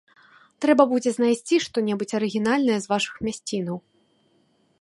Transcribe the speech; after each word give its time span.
Трэба 0.63 0.83
будзе 0.93 1.13
знайсці 1.17 1.55
што-небудзь 1.67 2.17
арыгінальнае 2.21 2.79
з 2.87 2.93
вашых 2.95 3.13
мясцінаў. 3.29 3.77